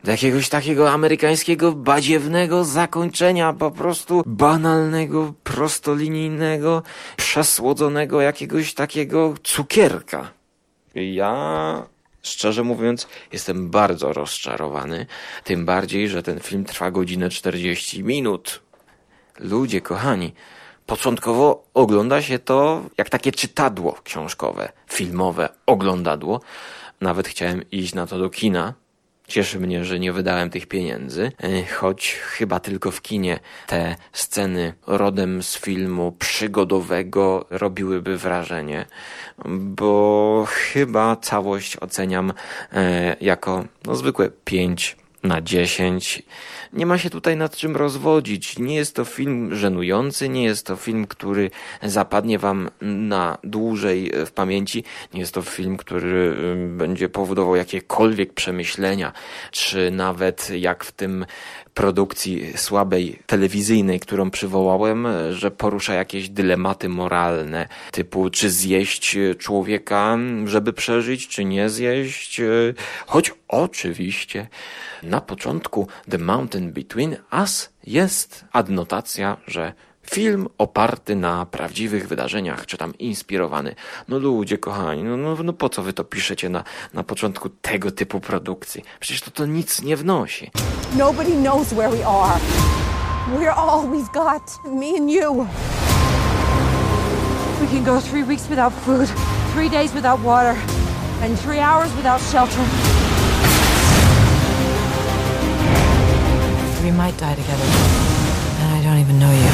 do 0.04 0.12
jakiegoś 0.12 0.50
takiego 0.50 0.92
amerykańskiego, 0.92 1.72
badziewnego 1.72 2.64
zakończenia, 2.64 3.54
po 3.54 3.72
prostu 3.72 4.24
banalnego, 4.26 5.34
prostolinijnego, 5.44 6.84
przesłodzonego 7.18 8.22
jakiegoś 8.22 8.74
takiego 8.74 9.34
cukierka. 9.44 10.32
Ja 10.96 11.84
Szczerze 12.30 12.64
mówiąc, 12.64 13.08
jestem 13.34 13.70
bardzo 13.70 14.14
rozczarowany, 14.14 15.06
tym 15.44 15.66
bardziej, 15.66 16.10
że 16.10 16.24
ten 16.24 16.40
film 16.40 16.66
trwa 16.66 16.92
godzinę 16.92 17.30
40 17.30 18.04
minut. 18.04 18.62
Ludzie 19.40 19.82
kochani, 19.82 20.34
początkowo 20.86 21.64
ogląda 21.74 22.22
się 22.22 22.40
to 22.40 22.84
jak 22.98 23.10
takie 23.10 23.32
czytadło 23.32 24.00
książkowe, 24.04 24.72
filmowe, 24.88 25.50
oglądadło. 25.66 26.42
Nawet 27.02 27.28
chciałem 27.28 27.70
iść 27.72 27.94
na 27.94 28.08
to 28.08 28.20
do 28.20 28.30
kina, 28.30 28.74
Cieszy 29.30 29.60
mnie, 29.60 29.86
że 29.86 30.00
nie 30.00 30.14
wydałem 30.14 30.50
tych 30.50 30.68
pieniędzy, 30.68 31.32
e, 31.44 31.66
choć 31.66 32.14
chyba 32.14 32.60
tylko 32.60 32.92
w 32.92 33.02
kinie 33.02 33.40
te 33.68 33.96
sceny 34.14 34.74
rodem 34.88 35.44
z 35.44 35.58
filmu 35.58 36.12
przygodowego 36.12 37.46
robiłyby 37.50 38.18
wrażenie, 38.18 38.86
bo 39.50 40.46
chyba 40.50 41.16
całość 41.16 41.78
oceniam 41.78 42.34
e, 42.74 43.16
jako 43.22 43.66
no, 43.86 43.96
zwykłe 43.96 44.32
5 44.46 44.99
na 45.24 45.42
10 45.42 46.24
nie 46.74 46.86
ma 46.86 46.98
się 46.98 47.10
tutaj 47.10 47.38
nad 47.38 47.56
czym 47.56 47.76
rozwodzić. 47.76 48.60
Nie 48.60 48.76
jest 48.76 48.96
to 48.96 49.06
film 49.06 49.56
żenujący, 49.56 50.30
nie 50.30 50.44
jest 50.44 50.66
to 50.66 50.76
film, 50.76 51.08
który 51.08 51.52
zapadnie 51.84 52.40
wam 52.40 52.70
na 52.82 53.38
dłużej 53.44 54.12
w 54.26 54.32
pamięci. 54.32 54.84
Nie 55.14 55.20
jest 55.20 55.34
to 55.34 55.42
film, 55.42 55.78
który 55.78 56.36
będzie 56.68 57.10
powodował 57.10 57.56
jakiekolwiek 57.56 58.34
przemyślenia, 58.34 59.14
czy 59.52 59.92
nawet 59.92 60.50
jak 60.50 60.84
w 60.84 60.92
tym 60.92 61.26
produkcji 61.74 62.58
słabej 62.58 63.20
telewizyjnej, 63.26 64.00
którą 64.00 64.32
przywołałem, 64.32 65.08
że 65.32 65.52
porusza 65.52 65.94
jakieś 65.94 66.30
dylematy 66.30 66.90
moralne, 66.90 67.68
typu 67.92 68.30
czy 68.30 68.50
zjeść 68.50 69.18
człowieka, 69.38 70.18
żeby 70.46 70.74
przeżyć, 70.74 71.28
czy 71.28 71.46
nie 71.46 71.70
zjeść, 71.70 72.42
choć 73.08 73.34
oczywiście 73.48 74.48
na 75.10 75.22
początku 75.22 75.88
The 76.10 76.18
Mountain 76.18 76.72
Between 76.72 77.18
Us 77.32 77.70
jest 77.84 78.46
adnotacja, 78.52 79.38
że 79.48 79.74
Film 80.12 80.48
oparty 80.58 81.16
na 81.16 81.46
prawdziwych 81.46 82.08
wydarzeniach, 82.08 82.66
czy 82.66 82.78
tam 82.78 82.98
inspirowany. 82.98 83.76
No 84.08 84.20
ludzie 84.20 84.58
kochani, 84.58 85.04
no, 85.04 85.18
no, 85.18 85.36
no 85.44 85.54
po 85.54 85.70
co 85.70 85.84
wy 85.84 85.94
to 85.94 86.04
piszecie 86.04 86.50
na, 86.50 86.64
na 86.94 87.04
początku 87.04 87.50
tego 87.50 87.92
typu 87.92 88.20
produkcji? 88.20 88.84
Przecież 89.00 89.22
to 89.22 89.32
to 89.32 89.46
nic 89.46 89.82
nie 89.82 89.98
wnosi. 89.98 90.52
Nobody 90.98 91.32
knows 91.32 91.68
where 91.68 91.90
we 91.90 92.08
are. 92.08 92.40
We're 93.38 93.56
all 93.56 93.90
we've 93.90 94.14
got, 94.14 94.42
me 94.66 94.98
and 94.98 95.12
you. 95.12 95.48
We 97.62 97.68
can 97.68 97.84
go 97.84 98.02
three 98.02 98.24
weeks 98.24 98.50
without 98.50 98.74
food, 98.74 99.10
three 99.54 99.70
days 99.70 99.94
without 99.94 100.24
water, 100.24 100.56
and 101.24 101.40
three 101.40 101.60
hours 101.60 101.96
without 101.96 102.22
shelter. 102.32 102.89
We 106.90 106.96
might 106.96 107.20
die 107.20 107.36
together, 107.36 107.66
and 108.62 108.70
I 108.74 108.82
don't 108.84 109.00
even 109.00 109.20
know 109.20 109.32
you. 109.32 109.50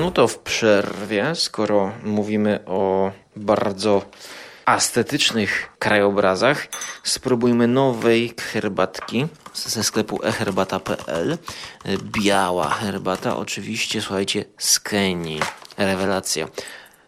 No 0.00 0.10
to 0.10 0.28
w 0.28 0.38
przerwie, 0.38 1.34
skoro 1.34 1.92
mówimy 2.04 2.60
o 2.66 3.12
bardzo 3.36 4.02
estetycznych 4.66 5.68
krajobrazach, 5.78 6.66
spróbujmy 7.02 7.68
nowej 7.68 8.34
herbatki 8.52 9.26
ze 9.54 9.84
sklepu 9.84 10.20
eherbata.pl. 10.22 11.38
Biała 12.02 12.68
herbata, 12.68 13.36
oczywiście, 13.36 14.02
słuchajcie, 14.02 14.44
z 14.58 14.80
Kenii. 14.80 15.40
Rewelacja. 15.78 16.48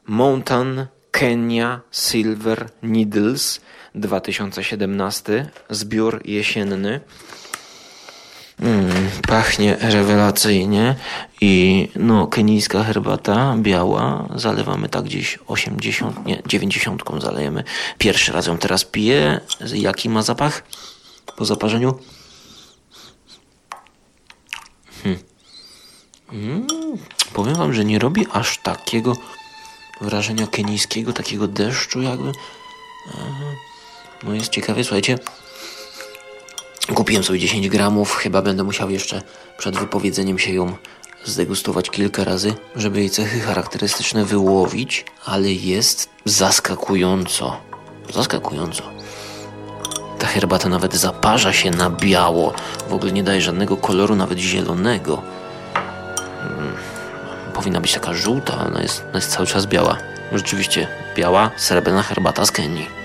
Mountain 0.06 0.86
Kenya 1.10 1.80
Silver 1.90 2.68
Needles 2.82 3.60
2017, 3.94 5.50
zbiór 5.70 6.20
jesienny. 6.24 7.00
Mm, 8.60 9.10
pachnie 9.28 9.76
rewelacyjnie 9.80 10.94
i 11.40 11.88
no, 11.96 12.26
kenijska 12.26 12.84
herbata 12.84 13.56
biała, 13.58 14.28
zalewamy 14.34 14.88
tak 14.88 15.04
gdzieś 15.04 15.38
80, 15.46 16.26
nie, 16.26 16.42
90 16.46 17.02
zalejemy. 17.18 17.64
Pierwszy 17.98 18.32
raz 18.32 18.46
ją 18.46 18.58
teraz 18.58 18.84
piję. 18.84 19.40
Jaki 19.74 20.08
ma 20.08 20.22
zapach 20.22 20.62
po 21.36 21.44
zaparzeniu? 21.44 21.98
Hmm. 25.02 25.18
Mm, 26.32 26.66
powiem 27.32 27.54
wam, 27.54 27.74
że 27.74 27.84
nie 27.84 27.98
robi 27.98 28.26
aż 28.32 28.58
takiego 28.58 29.12
wrażenia 30.00 30.46
kenijskiego, 30.46 31.12
takiego 31.12 31.48
deszczu 31.48 32.02
jakby. 32.02 32.32
No 34.22 34.34
jest 34.34 34.48
ciekawie, 34.48 34.84
słuchajcie, 34.84 35.18
Kupiłem 36.94 37.24
sobie 37.24 37.38
10 37.38 37.68
gramów, 37.68 38.14
chyba 38.14 38.42
będę 38.42 38.64
musiał 38.64 38.90
jeszcze 38.90 39.22
przed 39.58 39.78
wypowiedzeniem 39.78 40.38
się 40.38 40.52
ją 40.52 40.76
zdegustować 41.24 41.90
kilka 41.90 42.24
razy, 42.24 42.54
żeby 42.76 43.00
jej 43.00 43.10
cechy 43.10 43.40
charakterystyczne 43.40 44.24
wyłowić, 44.24 45.04
ale 45.24 45.52
jest 45.52 46.08
zaskakująco. 46.24 47.60
Zaskakująco. 48.14 48.82
Ta 50.18 50.26
herbata 50.26 50.68
nawet 50.68 50.94
zaparza 50.94 51.52
się 51.52 51.70
na 51.70 51.90
biało. 51.90 52.52
W 52.88 52.92
ogóle 52.92 53.12
nie 53.12 53.22
daje 53.22 53.40
żadnego 53.40 53.76
koloru, 53.76 54.16
nawet 54.16 54.38
zielonego. 54.38 55.22
Hmm. 56.42 56.72
Powinna 57.54 57.80
być 57.80 57.92
taka 57.92 58.14
żółta, 58.14 58.66
ona 58.66 58.82
jest, 58.82 59.02
ona 59.08 59.18
jest 59.18 59.30
cały 59.30 59.46
czas 59.46 59.66
biała. 59.66 59.96
Rzeczywiście 60.32 60.88
biała, 61.16 61.50
srebrna 61.56 62.02
herbata 62.02 62.46
z 62.46 62.50
Kenii. 62.50 62.99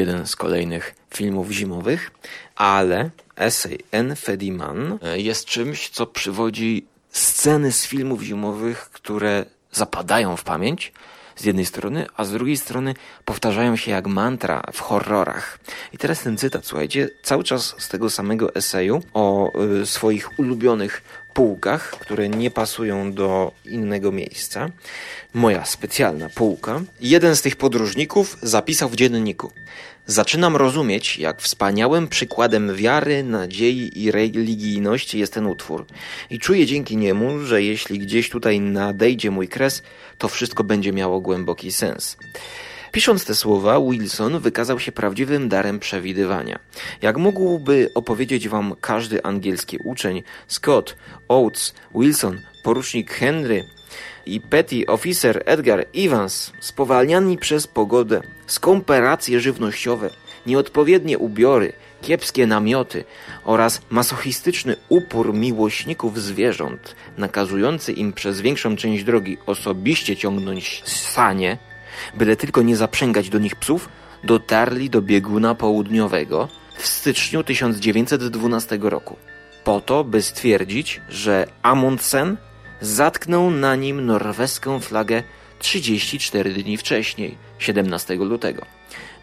Jeden 0.00 0.26
z 0.26 0.36
kolejnych 0.36 0.94
filmów 1.14 1.50
zimowych, 1.50 2.10
ale 2.56 3.10
esej 3.36 3.78
N. 3.92 4.16
Fediman 4.16 4.98
e, 5.02 5.20
jest 5.20 5.44
czymś, 5.44 5.88
co 5.88 6.06
przywodzi 6.06 6.86
sceny 7.10 7.72
z 7.72 7.86
filmów 7.86 8.22
zimowych, 8.22 8.90
które 8.92 9.44
zapadają 9.72 10.36
w 10.36 10.44
pamięć 10.44 10.92
z 11.36 11.44
jednej 11.44 11.66
strony, 11.66 12.06
a 12.16 12.24
z 12.24 12.30
drugiej 12.30 12.56
strony 12.56 12.94
powtarzają 13.24 13.76
się 13.76 13.90
jak 13.90 14.06
mantra 14.06 14.62
w 14.72 14.80
horrorach. 14.80 15.58
I 15.92 15.98
teraz 15.98 16.22
ten 16.22 16.38
cytat, 16.38 16.66
słuchajcie, 16.66 17.08
cały 17.22 17.44
czas 17.44 17.74
z 17.78 17.88
tego 17.88 18.10
samego 18.10 18.54
eseju 18.54 19.02
o 19.14 19.48
y, 19.82 19.86
swoich 19.86 20.38
ulubionych 20.38 21.02
półkach, 21.40 21.90
które 21.90 22.28
nie 22.28 22.50
pasują 22.50 23.12
do 23.12 23.52
innego 23.64 24.12
miejsca. 24.12 24.68
Moja 25.34 25.64
specjalna 25.64 26.28
półka. 26.28 26.80
Jeden 27.00 27.36
z 27.36 27.42
tych 27.42 27.56
podróżników 27.56 28.36
zapisał 28.42 28.88
w 28.88 28.96
dzienniku. 28.96 29.52
Zaczynam 30.06 30.56
rozumieć, 30.56 31.18
jak 31.18 31.42
wspaniałym 31.42 32.08
przykładem 32.08 32.74
wiary, 32.74 33.22
nadziei 33.22 34.02
i 34.02 34.10
religijności 34.10 35.18
jest 35.18 35.32
ten 35.32 35.46
utwór. 35.46 35.86
I 36.30 36.38
czuję 36.38 36.66
dzięki 36.66 36.96
niemu, 36.96 37.38
że 37.38 37.62
jeśli 37.62 37.98
gdzieś 37.98 38.30
tutaj 38.30 38.60
nadejdzie 38.60 39.30
mój 39.30 39.48
kres, 39.48 39.82
to 40.18 40.28
wszystko 40.28 40.64
będzie 40.64 40.92
miało 40.92 41.20
głęboki 41.20 41.72
sens. 41.72 42.16
Pisząc 42.92 43.24
te 43.24 43.34
słowa, 43.34 43.80
Wilson 43.80 44.38
wykazał 44.38 44.78
się 44.78 44.92
prawdziwym 44.92 45.48
darem 45.48 45.78
przewidywania. 45.78 46.58
Jak 47.02 47.16
mógłby 47.16 47.90
opowiedzieć 47.94 48.48
wam 48.48 48.74
każdy 48.80 49.22
angielski 49.22 49.78
uczeń, 49.78 50.22
Scott, 50.48 50.96
Oates, 51.28 51.74
Wilson, 51.94 52.40
porucznik 52.62 53.10
Henry, 53.10 53.64
i 54.26 54.40
petty 54.40 54.86
officer 54.86 55.42
Edgar 55.46 55.86
Evans, 55.96 56.52
spowalniani 56.60 57.38
przez 57.38 57.66
pogodę, 57.66 58.22
skąpe 58.46 59.00
racje 59.00 59.40
żywnościowe, 59.40 60.10
nieodpowiednie 60.46 61.18
ubiory, 61.18 61.72
kiepskie 62.02 62.46
namioty 62.46 63.04
oraz 63.44 63.82
masochistyczny 63.90 64.76
upór 64.88 65.34
miłośników 65.34 66.20
zwierząt, 66.20 66.96
nakazujący 67.18 67.92
im 67.92 68.12
przez 68.12 68.40
większą 68.40 68.76
część 68.76 69.04
drogi 69.04 69.38
osobiście 69.46 70.16
ciągnąć 70.16 70.82
sanie, 70.84 71.58
byle 72.14 72.36
tylko 72.36 72.62
nie 72.62 72.76
zaprzęgać 72.76 73.28
do 73.28 73.38
nich 73.38 73.56
psów, 73.56 73.88
dotarli 74.24 74.90
do 74.90 75.02
bieguna 75.02 75.54
południowego 75.54 76.48
w 76.76 76.86
styczniu 76.86 77.44
1912 77.44 78.78
roku. 78.82 79.16
Po 79.64 79.80
to, 79.80 80.04
by 80.04 80.22
stwierdzić, 80.22 81.00
że 81.08 81.46
Amundsen 81.62 82.36
zatknął 82.80 83.50
na 83.50 83.76
nim 83.76 84.06
norweską 84.06 84.80
flagę 84.80 85.22
34 85.58 86.52
dni 86.52 86.76
wcześniej, 86.76 87.38
17 87.58 88.14
lutego, 88.14 88.66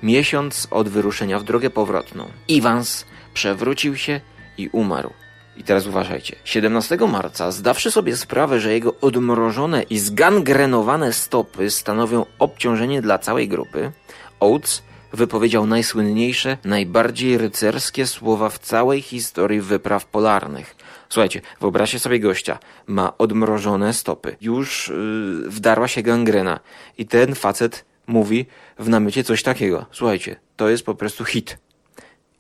miesiąc 0.04 0.68
od 0.72 0.90
wyruszenia 0.90 1.40
w 1.40 1.44
drogę 1.44 1.70
powrotną. 1.70 2.28
Iwans 2.48 3.06
przewrócił 3.34 3.96
się 3.96 4.22
i 4.58 4.70
umarł. 4.72 5.14
I 5.58 5.64
teraz 5.64 5.88
uważajcie. 5.88 6.36
17 6.44 6.98
marca, 7.08 7.52
zdawszy 7.52 7.92
sobie 7.92 8.18
sprawę, 8.18 8.60
że 8.60 8.74
jego 8.74 8.94
odmrożone 9.02 9.84
i 9.84 10.00
zgangrenowane 10.00 11.14
stopy 11.14 11.72
stanowią 11.72 12.26
obciążenie 12.40 13.02
dla 13.02 13.18
całej 13.20 13.48
grupy, 13.48 13.92
Oates 14.40 14.84
wypowiedział 15.14 15.68
najsłynniejsze, 15.68 16.58
najbardziej 16.64 17.38
rycerskie 17.38 18.08
słowa 18.08 18.50
w 18.50 18.60
całej 18.60 19.02
historii 19.02 19.62
wypraw 19.62 20.06
polarnych. 20.06 20.76
Słuchajcie, 21.10 21.42
wyobraźcie 21.62 22.00
sobie 22.00 22.20
gościa, 22.20 22.60
ma 22.88 23.18
odmrożone 23.18 23.94
stopy, 23.94 24.36
już 24.42 24.88
yy, 24.88 25.50
wdarła 25.50 25.88
się 25.88 26.02
gangrena 26.02 26.60
i 26.98 27.06
ten 27.06 27.36
facet 27.36 27.86
mówi 28.08 28.46
w 28.80 28.90
namiocie 28.90 29.24
coś 29.24 29.44
takiego. 29.44 29.86
Słuchajcie, 29.92 30.36
to 30.56 30.70
jest 30.70 30.86
po 30.86 30.96
prostu 30.96 31.26
hit. 31.26 31.58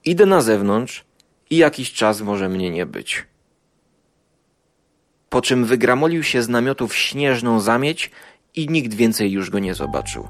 Idę 0.06 0.26
na 0.26 0.42
zewnątrz 0.42 1.07
i 1.50 1.58
jakiś 1.58 1.94
czas 1.94 2.22
może 2.22 2.50
mnie 2.50 2.72
nie 2.72 2.86
być. 2.86 3.25
Po 5.30 5.42
czym 5.42 5.66
wygramolił 5.66 6.24
się 6.24 6.42
z 6.42 6.50
namiotu 6.50 6.88
w 6.88 6.96
śnieżną 6.96 7.60
zamieć 7.60 8.12
i 8.56 8.68
nikt 8.70 8.94
więcej 8.94 9.32
już 9.32 9.50
go 9.50 9.60
nie 9.60 9.74
zobaczył. 9.74 10.27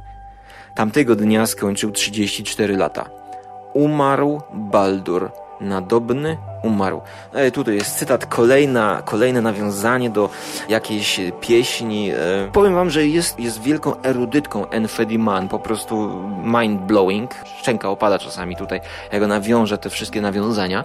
Tamtego 0.76 1.16
dnia 1.16 1.46
skończył 1.46 1.92
34 1.92 2.78
lata. 2.78 3.10
Umarł 3.74 4.42
Baldur, 4.54 5.32
nadobny 5.62 6.38
umarł. 6.64 7.02
E, 7.34 7.52
tutaj 7.52 7.76
jest 7.76 7.96
cytat, 7.96 8.26
kolejna, 8.26 9.02
kolejne 9.06 9.42
nawiązanie 9.42 10.10
do 10.10 10.30
jakiejś 10.70 11.20
pieśni. 11.42 12.12
E, 12.12 12.16
powiem 12.54 12.76
wam, 12.76 12.90
że 12.90 13.08
jest, 13.08 13.40
jest 13.40 13.62
wielką 13.62 14.02
erudytką 14.02 14.70
Enfedi 14.70 15.20
Mann, 15.20 15.48
po 15.48 15.60
prostu 15.60 15.96
mind-blowing. 16.44 17.28
Szczęka 17.60 17.90
opada 17.90 18.20
czasami 18.20 18.56
tutaj, 18.56 18.80
jak 19.12 19.24
ona 19.24 19.42
wiąże 19.42 19.78
te 19.78 19.90
wszystkie 19.90 20.22
nawiązania. 20.22 20.84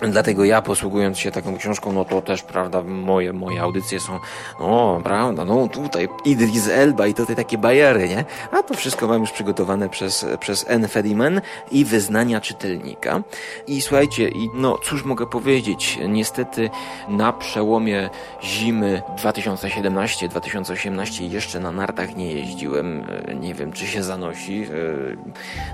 Dlatego 0.00 0.44
ja 0.44 0.62
posługując 0.62 1.18
się 1.18 1.30
taką 1.30 1.56
książką, 1.56 1.92
no 1.92 2.04
to 2.04 2.22
też, 2.22 2.42
prawda, 2.42 2.82
moje, 2.82 3.32
moje 3.32 3.62
audycje 3.62 4.00
są, 4.00 4.20
no, 4.60 5.00
prawda, 5.04 5.44
no 5.44 5.68
tutaj 5.68 6.08
Idris 6.24 6.68
Elba 6.68 7.06
i 7.06 7.14
tutaj 7.14 7.36
takie 7.36 7.58
bajery, 7.58 8.08
nie? 8.08 8.24
A 8.50 8.62
to 8.62 8.74
wszystko 8.74 9.08
mam 9.08 9.20
już 9.20 9.30
przygotowane 9.30 9.88
przez, 9.88 10.26
przez 10.40 10.64
N. 10.68 10.88
Fediman 10.88 11.40
i 11.70 11.84
wyznania 11.84 12.40
czytelnika. 12.40 13.22
I 13.66 13.82
słuchajcie, 13.82 14.28
i 14.28 14.50
no, 14.54 14.78
cóż 14.84 15.03
mogę 15.04 15.26
powiedzieć? 15.26 15.98
Niestety 16.08 16.70
na 17.08 17.32
przełomie 17.32 18.10
zimy 18.42 19.02
2017-2018 19.16 21.32
jeszcze 21.32 21.60
na 21.60 21.72
nartach 21.72 22.16
nie 22.16 22.32
jeździłem. 22.32 23.06
Nie 23.40 23.54
wiem, 23.54 23.72
czy 23.72 23.86
się 23.86 24.02
zanosi. 24.02 24.66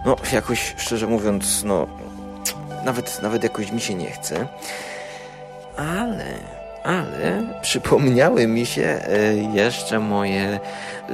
No, 0.06 0.16
jakoś, 0.32 0.74
szczerze 0.76 1.06
mówiąc, 1.06 1.64
no, 1.64 1.86
nawet, 2.84 3.22
nawet 3.22 3.42
jakoś 3.42 3.72
mi 3.72 3.80
się 3.80 3.94
nie 3.94 4.10
chce. 4.10 4.46
Ale, 5.76 6.59
ale 6.84 7.42
przypomniały 7.62 8.46
mi 8.46 8.66
się 8.66 8.82
e, 8.82 9.34
jeszcze 9.34 9.98
moje 9.98 10.60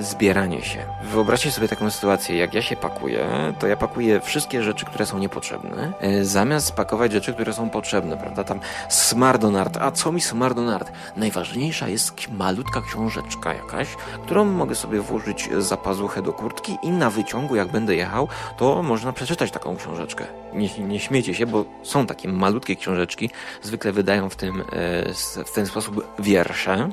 zbieranie 0.01 0.63
się. 0.63 0.79
Wyobraźcie 1.03 1.51
sobie 1.51 1.69
taką 1.69 1.91
sytuację, 1.91 2.37
jak 2.37 2.55
ja 2.55 2.63
się 2.63 2.77
pakuję, 2.77 3.27
to 3.59 3.67
ja 3.67 3.77
pakuję 3.77 4.21
wszystkie 4.21 4.63
rzeczy, 4.63 4.87
które 4.87 5.07
są 5.07 5.19
niepotrzebne, 5.19 5.93
e, 6.01 6.25
zamiast 6.25 6.73
pakować 6.73 7.13
rzeczy, 7.13 7.35
które 7.35 7.53
są 7.53 7.71
potrzebne, 7.71 8.17
prawda? 8.17 8.45
Tam 8.45 8.61
smardonart. 8.89 9.77
A 9.77 9.91
co 9.91 10.13
mi 10.13 10.21
smardonart? 10.21 10.93
Najważniejsza 11.17 11.89
jest 11.89 12.31
malutka 12.31 12.81
książeczka 12.81 13.55
jakaś, 13.55 13.89
którą 14.25 14.45
mogę 14.45 14.75
sobie 14.75 15.01
włożyć 15.01 15.49
za 15.59 15.77
pazuchę 15.77 16.23
do 16.23 16.33
kurtki 16.33 16.79
i 16.83 16.91
na 16.91 17.11
wyciągu, 17.11 17.57
jak 17.57 17.69
będę 17.69 17.97
jechał, 17.97 18.29
to 18.57 18.83
można 18.83 19.13
przeczytać 19.13 19.51
taką 19.51 19.77
książeczkę. 19.77 20.25
Nie, 20.53 20.69
nie 20.79 21.01
śmiecie 21.01 21.35
się, 21.35 21.47
bo 21.47 21.65
są 21.83 22.07
takie 22.07 22.29
malutkie 22.29 22.77
książeczki, 22.77 23.31
zwykle 23.63 23.93
wydają 23.93 24.29
w 24.29 24.37
tym, 24.37 24.61
e, 24.61 25.45
w 25.45 25.51
ten 25.57 25.67
sposób 25.67 26.07
wiersze. 26.19 26.89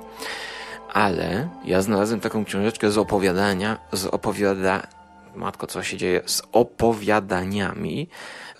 Ale 0.93 1.49
ja 1.65 1.81
znalazłem 1.81 2.19
taką 2.19 2.45
książeczkę 2.45 2.91
z 2.91 2.97
opowiadania, 2.97 3.77
z 3.91 4.05
opowiada... 4.05 4.87
Matko, 5.35 5.67
co 5.67 5.83
się 5.83 5.97
dzieje? 5.97 6.21
Z 6.25 6.41
opowiadaniami 6.51 8.09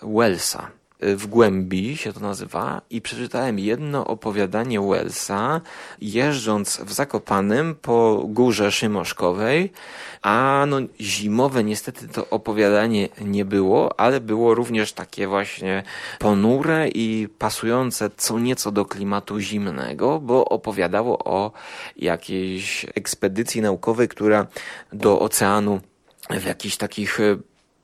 Wellsa. 0.02 0.72
W 1.16 1.28
głębi 1.28 1.98
się 1.98 2.13
to 2.13 2.20
nazywa 2.20 2.82
i 2.89 3.02
przeczytałem 3.02 3.60
jedno 3.60 4.08
opowiadanie 4.08 4.82
Wellsa 4.82 5.62
jeżdżąc 6.02 6.78
w 6.78 6.94
Zakopanym 6.94 7.76
po 7.82 8.24
górze 8.28 8.72
Szymoszkowej, 8.72 9.72
a 10.22 10.66
no 10.68 10.78
zimowe 11.02 11.63
niestety 11.63 12.08
to 12.08 12.30
opowiadanie 12.30 13.10
nie 13.22 13.46
było, 13.46 14.00
ale 14.00 14.20
było 14.20 14.56
również 14.56 14.94
takie 14.94 15.28
właśnie 15.28 15.84
ponure 16.20 16.89
i 16.89 17.28
pasujące 17.39 18.10
co 18.18 18.39
nieco 18.39 18.72
do 18.72 18.86
klimatu 18.86 19.39
zimnego, 19.39 20.20
bo 20.20 20.46
opowiadało 20.46 21.20
o 21.20 21.52
jakiejś 21.98 22.86
ekspedycji 22.96 23.62
naukowej, 23.62 24.08
która 24.08 24.48
do 24.94 25.20
oceanu 25.20 25.82
w 26.30 26.46
jakichś 26.46 26.78
takich 26.78 27.20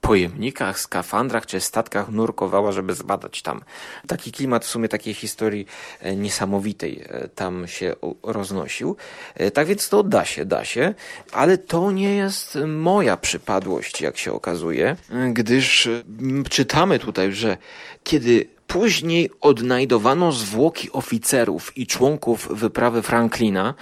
pojemnikach, 0.01 0.79
skafandrach 0.79 1.45
czy 1.45 1.59
statkach 1.59 2.09
nurkowała, 2.09 2.71
żeby 2.71 2.95
zbadać 2.95 3.41
tam. 3.41 3.61
Taki 4.07 4.31
klimat 4.31 4.65
w 4.65 4.67
sumie 4.67 4.89
takiej 4.89 5.13
historii 5.13 5.65
e, 5.99 6.15
niesamowitej 6.15 7.03
e, 7.05 7.27
tam 7.27 7.67
się 7.67 7.95
roznosił. 8.23 8.95
E, 9.35 9.51
tak 9.51 9.67
więc 9.67 9.89
to 9.89 10.03
da 10.03 10.25
się, 10.25 10.45
da 10.45 10.65
się, 10.65 10.93
ale 11.31 11.57
to 11.57 11.91
nie 11.91 12.15
jest 12.15 12.57
moja 12.67 13.17
przypadłość, 13.17 14.01
jak 14.01 14.17
się 14.17 14.33
okazuje, 14.33 14.95
gdyż 15.33 15.89
czytamy 16.49 16.99
tutaj, 16.99 17.33
że 17.33 17.57
kiedy 18.03 18.59
Później 18.69 19.29
odnajdowano 19.41 20.31
zwłoki 20.31 20.91
oficerów 20.91 21.77
i 21.77 21.87
członków 21.87 22.47
wyprawy 22.51 23.01
Franklina, 23.01 23.73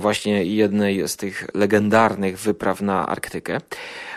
właśnie 0.00 0.44
jednej 0.44 1.08
z 1.08 1.16
tych 1.16 1.46
legendarnych 1.54 2.38
wypraw 2.38 2.80
na 2.80 3.06
Arktykę. 3.06 3.60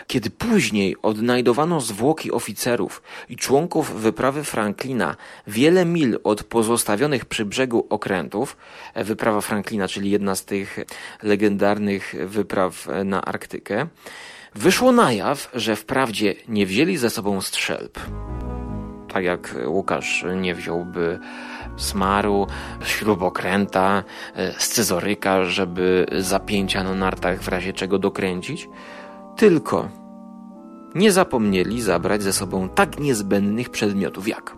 Kiedy 0.08 0.30
później 0.30 0.96
odnajdowano 1.02 1.80
zwłoki 1.80 2.32
oficerów 2.32 3.02
i 3.28 3.36
członków 3.36 4.00
wyprawy 4.00 4.44
Franklina 4.44 5.16
wiele 5.46 5.84
mil 5.84 6.20
od 6.24 6.44
pozostawionych 6.44 7.24
przy 7.24 7.44
brzegu 7.44 7.86
okrętów, 7.90 8.56
wyprawa 8.96 9.40
Franklina, 9.40 9.88
czyli 9.88 10.10
jedna 10.10 10.34
z 10.34 10.44
tych 10.44 10.78
legendarnych 11.22 12.14
wypraw 12.26 12.88
na 13.04 13.24
Arktykę, 13.24 13.86
Wyszło 14.54 14.92
na 14.92 15.12
jaw, 15.12 15.50
że 15.54 15.76
wprawdzie 15.76 16.34
nie 16.48 16.66
wzięli 16.66 16.96
ze 16.96 17.10
sobą 17.10 17.40
strzelb. 17.40 17.98
Tak 19.12 19.24
jak 19.24 19.54
Łukasz 19.66 20.24
nie 20.36 20.54
wziąłby 20.54 21.18
smaru, 21.76 22.46
śrubokręta, 22.84 24.04
scyzoryka, 24.58 25.44
żeby 25.44 26.06
zapięcia 26.18 26.84
na 26.84 26.94
nartach 26.94 27.42
w 27.42 27.48
razie 27.48 27.72
czego 27.72 27.98
dokręcić. 27.98 28.68
Tylko 29.38 29.88
nie 30.94 31.12
zapomnieli 31.12 31.82
zabrać 31.82 32.22
ze 32.22 32.32
sobą 32.32 32.68
tak 32.68 32.98
niezbędnych 33.00 33.70
przedmiotów 33.70 34.28
jak 34.28 34.56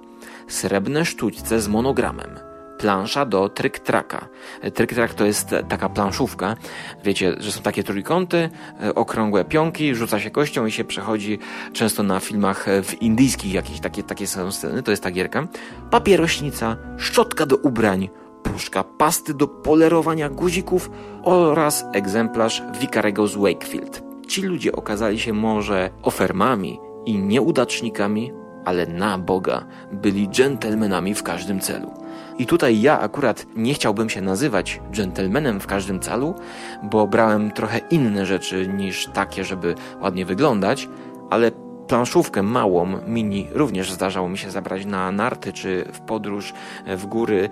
srebrne 0.49 1.05
sztućce 1.05 1.61
z 1.61 1.69
monogramem, 1.69 2.39
plansza 2.79 3.27
do 3.27 3.49
tryk-traka. 3.49 4.29
Tryk-trak 4.63 5.15
to 5.15 5.25
jest 5.25 5.55
taka 5.69 5.89
planszówka. 5.89 6.57
Wiecie, 7.05 7.37
że 7.39 7.53
są 7.53 7.63
takie 7.63 7.85
trójkąty, 7.85 8.51
e, 8.83 8.95
okrągłe 8.95 9.45
pionki, 9.45 9.95
rzuca 9.95 10.21
się 10.21 10.31
kością 10.31 10.67
i 10.67 10.71
się 10.71 10.85
przechodzi 10.85 11.39
często 11.73 12.03
na 12.03 12.21
filmach 12.21 12.69
e, 12.69 12.83
w 12.83 13.03
indyjskich 13.03 13.53
jakieś 13.53 13.81
takie, 13.81 14.03
takie 14.03 14.27
są 14.27 14.53
sceny, 14.53 14.83
to 14.83 14.91
jest 14.91 15.03
ta 15.03 15.11
gierka. 15.11 15.49
Papierośnica, 15.91 16.77
szczotka 16.97 17.47
do 17.47 17.57
ubrań, 17.57 18.09
puszka 18.43 18.85
pasty 18.85 19.35
do 19.35 19.49
polerowania 19.49 20.29
guzików 20.29 20.91
oraz 21.23 21.85
egzemplarz 21.93 22.63
Vicarego 22.81 23.27
z 23.27 23.37
Wakefield. 23.37 24.10
Ci 24.31 24.43
ludzie 24.43 24.73
okazali 24.73 25.19
się 25.19 25.33
może 25.33 25.91
ofermami 26.03 26.81
i 27.07 27.19
nieudacznikami, 27.19 28.33
ale 28.65 28.87
na 28.87 29.19
Boga 29.19 29.67
byli 29.93 30.29
dżentelmenami 30.29 31.15
w 31.15 31.23
każdym 31.23 31.61
celu. 31.61 31.95
I 32.39 32.47
tutaj 32.47 32.81
ja 32.81 33.01
akurat 33.01 33.47
nie 33.57 33.75
chciałbym 33.75 34.11
się 34.11 34.21
nazywać 34.21 34.81
dżentelmenem 34.93 35.61
w 35.61 35.67
każdym 35.67 36.01
celu, 36.01 36.35
bo 36.83 37.07
brałem 37.07 37.51
trochę 37.51 37.79
inne 37.79 38.27
rzeczy 38.27 38.69
niż 38.69 39.07
takie, 39.07 39.45
żeby 39.45 39.75
ładnie 40.01 40.27
wyglądać, 40.27 40.89
ale 41.31 41.51
planszówkę 41.91 42.43
małą, 42.43 42.87
mini, 43.07 43.49
również 43.53 43.93
zdarzało 43.93 44.29
mi 44.29 44.39
się 44.39 44.51
zabrać 44.51 44.87
na 44.87 45.13
narty 45.13 45.53
czy 45.53 45.85
w 45.93 46.01
podróż 46.01 46.53
w 46.87 47.07
góry, 47.07 47.49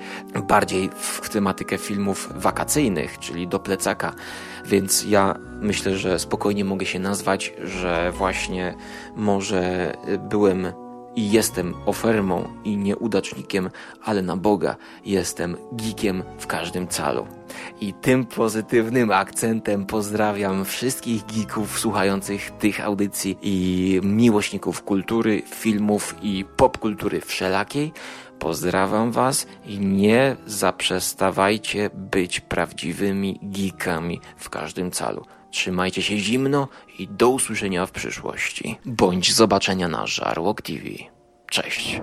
bardziej 0.48 0.90
w 0.94 1.28
tematykę 1.28 1.78
filmów 1.78 2.32
wakacyjnych, 2.34 3.18
czyli 3.18 3.48
do 3.48 3.58
plecaka. 3.58 4.12
Więc 4.64 5.04
ja 5.04 5.34
myślę, 5.60 5.96
że 5.96 6.18
spokojnie 6.18 6.64
mogę 6.64 6.86
się 6.86 6.98
nazwać, 6.98 7.54
że 7.64 8.12
właśnie 8.12 8.74
może 9.16 9.94
byłem 10.18 10.72
i 11.18 11.30
jestem 11.30 11.74
ofermą 11.86 12.48
i 12.64 12.76
nieudacznikiem, 12.76 13.70
ale 14.04 14.22
na 14.22 14.36
Boga 14.36 14.76
jestem 15.04 15.56
geekiem 15.72 16.22
w 16.38 16.46
każdym 16.46 16.88
calu. 16.88 17.26
I 17.80 17.94
tym 17.94 18.26
pozytywnym 18.26 19.10
akcentem 19.10 19.86
pozdrawiam 19.86 20.64
wszystkich 20.64 21.22
geeków 21.26 21.78
słuchających 21.78 22.50
tych 22.50 22.84
audycji 22.84 23.38
i 23.42 24.00
miłośników 24.02 24.82
kultury, 24.82 25.42
filmów 25.54 26.14
i 26.22 26.44
popkultury 26.56 27.20
wszelakiej. 27.20 27.92
Pozdrawiam 28.38 29.12
Was 29.12 29.46
i 29.66 29.78
nie 29.78 30.36
zaprzestawajcie 30.46 31.90
być 31.94 32.40
prawdziwymi 32.40 33.40
geekami 33.42 34.20
w 34.36 34.50
każdym 34.50 34.90
calu. 34.90 35.37
Trzymajcie 35.50 36.02
się 36.02 36.18
zimno 36.18 36.68
i 36.98 37.08
do 37.08 37.28
usłyszenia 37.30 37.86
w 37.86 37.90
przyszłości. 37.90 38.78
Bądź 38.84 39.34
zobaczenia 39.34 39.88
na 39.88 40.06
Żarłok 40.06 40.62
TV. 40.62 40.84
Cześć. 41.50 42.00